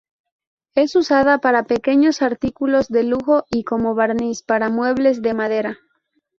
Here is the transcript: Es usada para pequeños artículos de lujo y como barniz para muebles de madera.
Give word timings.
Es 0.73 0.95
usada 0.95 1.37
para 1.41 1.65
pequeños 1.67 2.23
artículos 2.23 2.87
de 2.87 3.03
lujo 3.03 3.45
y 3.51 3.63
como 3.63 3.93
barniz 3.93 4.41
para 4.41 4.69
muebles 4.71 5.21
de 5.21 5.35
madera. 5.35 5.77